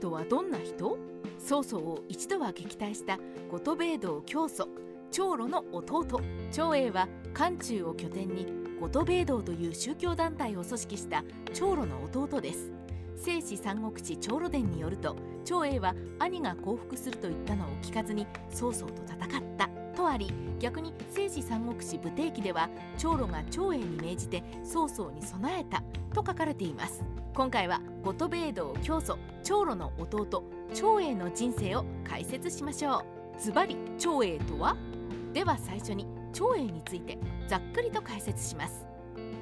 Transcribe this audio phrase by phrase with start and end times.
[0.00, 0.98] とはどんな人？
[1.38, 3.18] 曹操を一度は撃退した
[3.50, 4.68] 後戸米道教祖
[5.10, 6.20] 長老の弟。
[6.50, 8.46] 長英は漢中を拠点に
[8.80, 11.22] 後戸米道という宗教団体を組織した
[11.52, 12.72] 長老の弟です。
[13.16, 25.82] 聖史三国志長老伝によると長英は兄が降伏すると言ったのを聞かずに曹操と戦ったとあり逆に聖史三国志武帝記では長老が長英に命じて曹操に備えた
[26.14, 27.04] と書かれています。
[27.34, 29.18] 今回は後戸米道教祖
[29.50, 32.98] 長老の弟長英の人生を解説しましょ
[33.36, 33.40] う。
[33.40, 34.76] ズバリ長英とは？
[35.32, 37.18] では最初に長英について
[37.48, 38.86] ざっくりと解説します。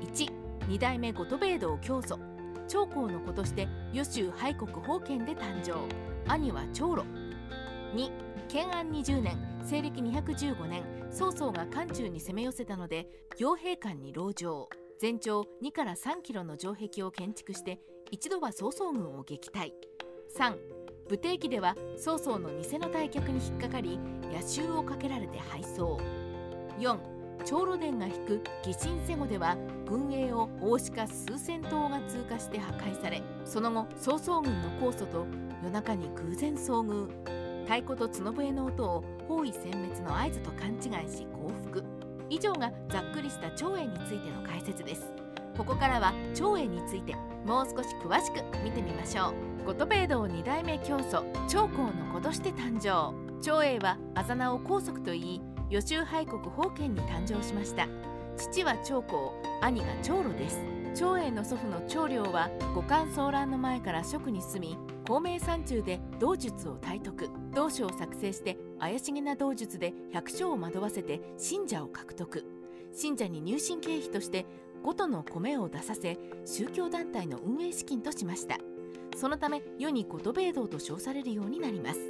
[0.00, 0.32] 1
[0.66, 2.18] 二代目後戸米道教祖。
[2.68, 5.74] 長江の子として予州廃国封建で誕生。
[6.26, 7.02] 兄は長老。
[7.94, 8.10] 2
[8.48, 14.70] 建安20年西暦215年曹操が漢中に攻め寄せたので傭兵館に籠城。
[14.98, 17.78] 全長2から3キロの城壁を建築して
[18.10, 19.72] 一度は曹操軍を撃退。
[20.36, 20.56] 3
[21.08, 23.98] 武帝記では曹操の偽の退却に引っかかり
[24.32, 25.96] 野襲をかけられて敗走。
[26.78, 26.98] 4
[27.44, 35.26] 長老殿が引く義心瀬後では軍営を大鹿数千頭が通過して破壊されその後曹操軍の酵素と
[35.62, 37.08] 夜中に偶然遭遇。
[37.64, 41.84] 太鼓と角笛の音を包囲殲滅の合図と勘違いし降伏。
[42.30, 45.12] 以上がざっくりした長英についての解説です。
[45.56, 49.66] ここからは長英についてもう少し詳しく見てみましょう。
[49.66, 57.86] 後戸米道2代目教祖長江の子として誕生長英はあざ名を高祖と言い予州廃国封建に誕生しました。
[58.36, 59.02] 父は長
[59.62, 60.60] 江兄が長老です。
[60.94, 67.30] 長英の祖父の長領は五冠騒乱の前から職に住み孔明山中で道術を体得。
[67.54, 72.44] 道書を作成して怪しげな道術で百姓を惑わせて信者を獲得。
[72.92, 74.46] 信者に入信経費として
[74.82, 78.58] 5との米を出させ宗教団体の運営資金としました。
[79.16, 82.00] そのため世に言米道と称されるようになります。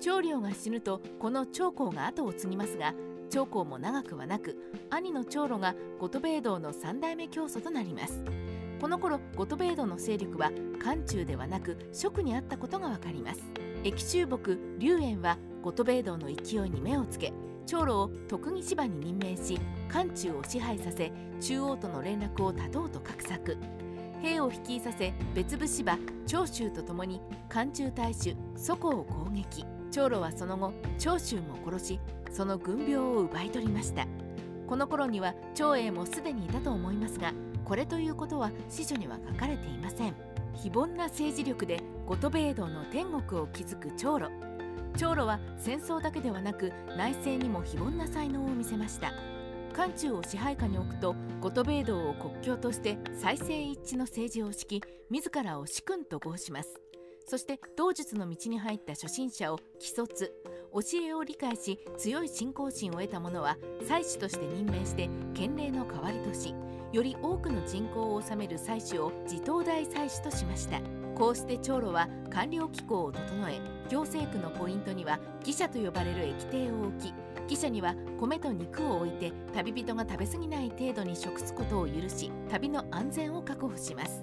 [0.00, 2.94] 長領が死ぬとこの長江が後を継ぎますが
[3.30, 4.56] 長江も長くはなく
[4.90, 8.22] 兄の長老が後米道の3代目教祖となります。
[8.80, 13.40] この頃後米道の勢力は漢中ではなく蜀にあったことがわかります。
[13.84, 17.32] 駅中木龍炎は後米道の勢いに目をつけ
[17.68, 23.58] 長老を徳木芝に任命し漢中を支配させ中央との連絡を断とうと画策。
[24.22, 27.20] 兵を率いさせ別部芝長州と共に
[27.50, 29.66] 漢中大守祖庫を攻撃。
[29.90, 32.00] 長老はその後長州も殺し
[32.32, 34.06] その軍病を奪い取りました。
[34.66, 37.34] この頃には長英もすでにいたと思いますが
[37.66, 40.14] これということは史書には書かれていません。
[40.54, 44.47] 非凡な政治力で後戸米道の天国を築く長老。
[44.96, 49.12] 長老は戦争だけではなく内政にも非凡な才能を見せました。
[49.72, 56.80] 漢中を支配下に置くと後戸米道を国境として再生一致の政治を敷き自らを主君と号します。
[57.26, 60.32] そして道術の道に入った初心者を既卒
[60.72, 66.54] 教えを理解し強い信仰心を得た者は祭司として任命して権令の代わりとし
[66.90, 70.97] より多くの人口を治める祭司を自東大祭司としました。
[71.18, 77.14] こうして長老は官僚機構を整え行政区のポイントには義者と呼ばれる液体を置き
[77.50, 84.22] 義者には米と肉を置いて旅人が食べ過ぎない程度に食すことを許し旅の安全を確保します。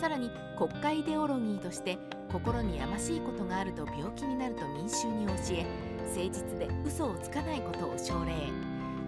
[0.00, 1.96] さらに国家イデオロギーとして
[2.32, 5.66] 心にやましいことがあると病気になると民衆に教え
[6.08, 8.32] 誠実で嘘をつかないことを奨励。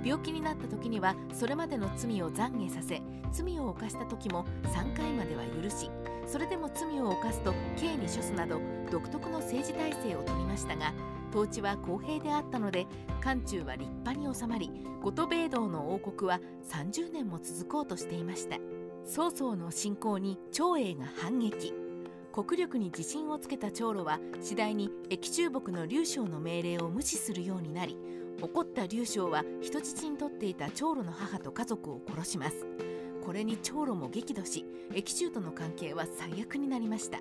[0.05, 3.01] 病気になった時にはそれまでの罪を懺悔させ
[3.33, 5.91] 罪を犯した時も3回までは許し
[6.27, 10.93] それでも罪を犯すと刑に処すなど独特の政治体制をとりましたが
[11.31, 12.87] 統治は公平であったので
[13.21, 14.71] 漢中は立派に収まり
[15.03, 16.41] 後戸米道の王国は
[16.71, 18.57] 30年も続こうとしていました。
[19.05, 21.75] 曹操の侵攻に長英が反撃。
[22.33, 27.97] 国力に自信をつけた長老は次第に駅中木の劉将の命令を無視するようになり
[28.43, 32.67] 怒った劉将は人質に取っていた長老の母と家族を殺します。
[33.25, 37.21] これに長老も激怒し駅中との関係は最悪になりました。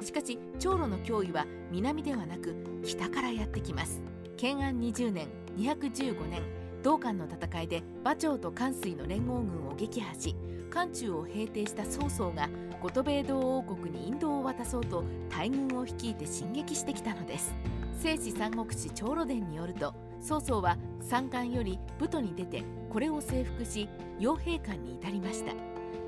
[0.00, 4.02] しかし長老の脅威は南ではなく北からやってきます。
[4.36, 6.42] 建安20年215年
[6.82, 10.34] 道館の戦いで馬長と関水の連合軍を撃破し
[10.70, 12.48] 漢中を平定した曹操が
[12.80, 17.54] 後戸米道王国に引導を渡そうと大軍を率いて進撃してきたのです。
[17.98, 23.88] 聖史三国志長老伝によると曹操は三冠より武都に出てこれを征服し
[24.20, 25.52] 傭兵館に至りました。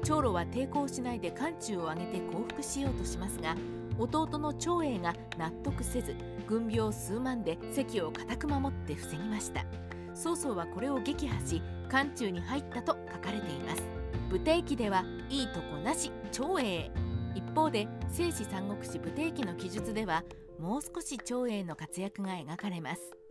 [0.04, 3.56] 長老は抵抗しないで漢中を挙げて降伏しようとしますが
[3.98, 6.14] 弟の長英が納得せず
[6.46, 9.64] 軍病数万で席を固く守って防ぎました。
[10.14, 13.82] 曹操はこれを撃破し漢中に入ったと書かれています。
[14.30, 16.90] 武帝記ではいいとこなし長英
[17.34, 20.22] 一方で聖史三国志武帝記の記述では
[20.60, 23.23] もう少し長英の活躍が描かれます。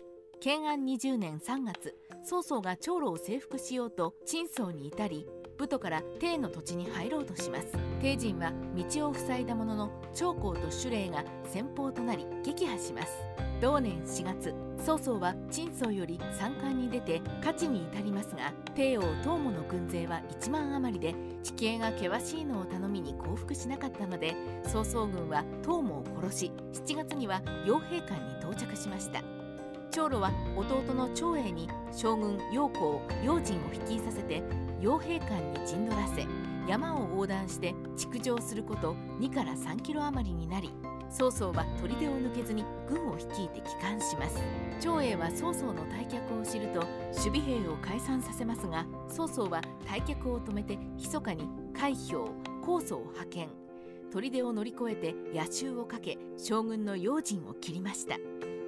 [0.43, 5.25] 建安20年3月曹操が長老を征服しようと陳曹に至り
[5.57, 7.67] 武都から帝の土地に入ろうとします。
[8.01, 13.13] 帝人は道を塞いだものの長江と守礼が先鋒となり撃破します。
[13.61, 14.53] 同年4月
[14.83, 24.35] 曹操は陳曹より三冠に出て勝ちに至りますが帝王東母の軍勢は1万余りで地形が険しいのを頼みに降伏しなかったので
[24.65, 29.32] 曹操軍は東母を殺し7月には傭兵館に到着しました。
[29.93, 32.93] 長老は弟の長英に将軍陽光
[33.23, 34.41] 陽神を率いさせて
[34.81, 36.25] 傭兵館に陣取らせ
[36.67, 40.71] 山を横断して築城すること2から3キロ余りになり
[41.11, 44.41] 曹操は砦を抜けずに軍を率いて帰還します。
[44.79, 46.79] 長英は曹操の退却を知ると
[47.11, 51.47] 守備兵を解散させますが曹操は退却を止めて密かに
[51.79, 52.15] 海兵
[52.65, 53.49] 高祖を派遣。
[54.11, 58.17] 砦を乗り越えて野襲をかけ将軍の用心を切りました。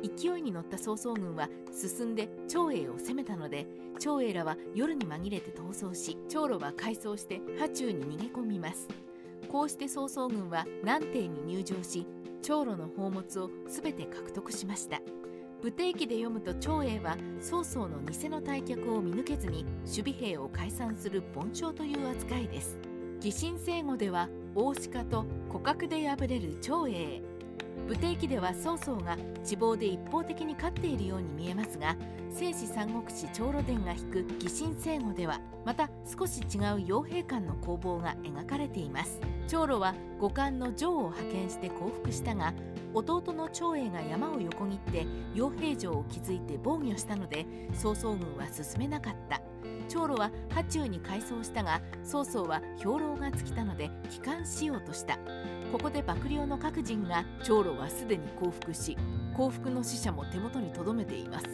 [0.07, 3.68] 勢いに乗った曹操軍は進んで長英を攻めたので
[4.00, 8.88] 長英らは夜に紛れて逃走し長老は改装して波中に逃げ込みます。
[9.50, 12.06] こうして曹操軍は南帝に入城し
[12.42, 15.02] 長老の宝物を全て獲得しました。
[15.62, 22.78] 武帝記で読むと長英は曹操の偽の退却を見抜けずに守備兵を解散する凡将という扱いです。
[23.22, 27.22] 疑心聖語では大鹿と互角で敗れる長英
[27.88, 31.95] 武帝記では曹操が地望で一方的に勝っているように見えますが
[32.31, 36.48] 聖史三国志長老伝が引く疑心聖語ではまた少し違う
[36.86, 39.22] 傭兵間の攻防が描かれています。
[39.48, 42.54] 長老は五冠の城を派遣して降伏したが
[42.94, 49.42] 弟の長英が山を横切って傭兵城を築いて防御したので曹操軍は進めなかった。
[49.88, 55.19] 長老は波中に改装したが曹操は兵糧が尽きたので帰還しようとした。
[55.72, 58.98] ここで幕僚の各人が長老はすでに降伏し
[59.36, 61.46] 降伏の死者も手元に留めています。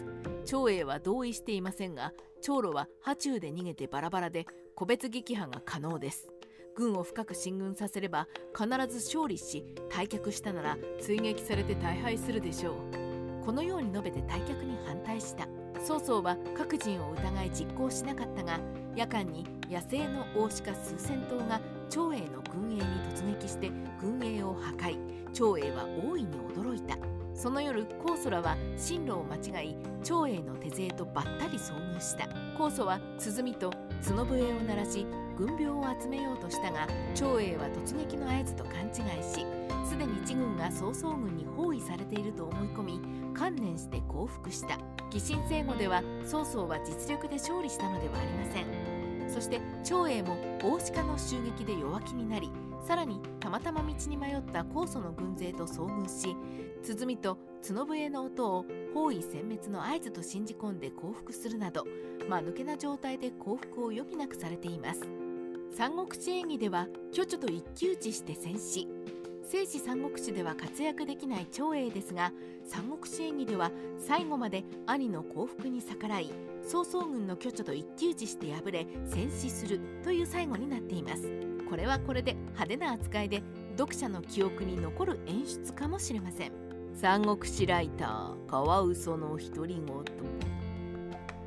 [0.45, 6.29] 長英は同意していませんが長老は波中で逃げてバラバラで個別撃破が可能です。
[6.75, 13.45] 軍を深く進軍させれば必ず勝利し退却したなら追撃されて大敗するでしょう。
[13.45, 15.47] このように述べて退却に反対した。
[15.83, 18.59] 曹操は各人を疑い実行しなかったが
[18.95, 21.59] 夜間に野生の大鹿数千頭が
[21.91, 22.81] 長英の軍営に
[23.13, 24.97] 突撃して軍営を破壊。
[25.33, 26.97] 長英は大いに驚いた。
[27.35, 32.29] その夜高祖らは進路を間違い長英の手勢とばったり遭遇した。
[32.57, 33.71] 高祖は鼓と
[34.07, 35.05] 角笛を鳴らし
[35.37, 39.45] 軍兵を集めようとしたが長英は突撃の合図と勘違いし
[39.85, 43.01] すでに一軍が曹操軍に包囲されていると思い込み
[43.33, 44.77] 観念して降伏した。
[45.09, 48.90] 疑心聖語では曹操は実力で勝利したのではありません。
[49.27, 52.51] そして長英も大鹿の襲撃で弱気になり
[52.85, 56.35] さらにたまたま道に迷った高祖の軍勢と遭遇し
[56.83, 57.37] 鼓と
[57.67, 61.85] 角笛の音を包囲殲滅の合図と信じ込んで降伏するなど
[62.27, 65.01] 間抜けな状態で降伏を余儀なくされています。
[65.73, 68.87] 三国志演義では巨著と一騎打ちして戦死。
[69.51, 72.31] 聖史三国志では活躍できない長英ですが
[72.63, 73.69] 三国志演義では
[73.99, 76.31] 最後まで兄の幸福に逆らい
[76.65, 81.29] 曹操軍の巨著と一騎打ちして敗れ戦死するという最後になっています。
[81.69, 83.43] これはこれで派手な扱いで
[83.77, 86.53] 読者の記憶に残る演出かもしれません。
[86.93, 90.60] 三国志ライターカワウソの独り言。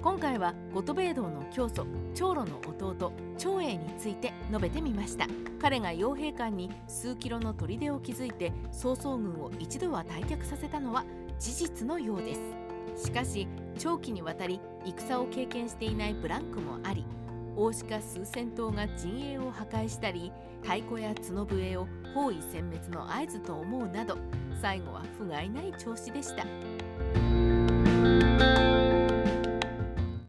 [0.04, 5.26] 今回は五斗米道の教祖長老の弟長英について述べてみました
[5.58, 11.06] 彼が傭兵館に数キロの砦を築いて曹操軍を一度は退却させたのは
[11.38, 12.34] 事実のようで
[12.94, 17.06] すしかし長期にわたり戦を経験していないブランクもあり
[17.56, 20.30] 大鹿数千頭が陣営を破壊したり
[20.60, 24.18] 太鼓や角笛を包囲殲滅の合図と思うなど
[24.60, 26.44] 最後は不甲斐ない調子でした。